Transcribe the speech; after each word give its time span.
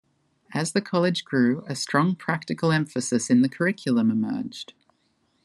As 0.51 0.71
the 0.71 0.81
College 0.81 1.23
grew, 1.25 1.63
a 1.67 1.75
strong 1.75 2.15
practical 2.15 2.71
emphasis 2.71 3.29
in 3.29 3.43
the 3.43 3.47
curriculum 3.49 4.09
emerged. 4.09 4.73